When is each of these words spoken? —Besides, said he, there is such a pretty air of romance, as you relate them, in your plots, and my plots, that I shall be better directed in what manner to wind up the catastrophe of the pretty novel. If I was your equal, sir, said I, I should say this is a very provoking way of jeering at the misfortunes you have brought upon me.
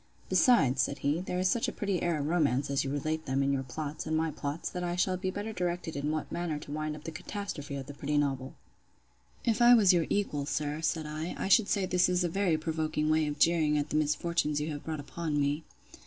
—Besides, 0.29 0.81
said 0.81 0.97
he, 1.05 1.19
there 1.21 1.37
is 1.37 1.47
such 1.47 1.67
a 1.67 1.71
pretty 1.71 2.01
air 2.01 2.17
of 2.17 2.25
romance, 2.25 2.71
as 2.71 2.83
you 2.83 2.89
relate 2.89 3.27
them, 3.27 3.43
in 3.43 3.53
your 3.53 3.61
plots, 3.61 4.07
and 4.07 4.17
my 4.17 4.31
plots, 4.31 4.67
that 4.67 4.83
I 4.83 4.95
shall 4.95 5.15
be 5.15 5.29
better 5.29 5.53
directed 5.53 5.95
in 5.95 6.09
what 6.09 6.31
manner 6.31 6.57
to 6.57 6.71
wind 6.71 6.95
up 6.95 7.03
the 7.03 7.11
catastrophe 7.11 7.75
of 7.75 7.85
the 7.85 7.93
pretty 7.93 8.17
novel. 8.17 8.55
If 9.45 9.61
I 9.61 9.75
was 9.75 9.93
your 9.93 10.07
equal, 10.09 10.47
sir, 10.47 10.81
said 10.81 11.05
I, 11.05 11.35
I 11.37 11.49
should 11.49 11.67
say 11.67 11.85
this 11.85 12.09
is 12.09 12.23
a 12.23 12.29
very 12.29 12.57
provoking 12.57 13.11
way 13.11 13.27
of 13.27 13.37
jeering 13.37 13.77
at 13.77 13.91
the 13.91 13.95
misfortunes 13.95 14.59
you 14.59 14.71
have 14.71 14.83
brought 14.83 14.99
upon 14.99 15.39
me. 15.39 15.65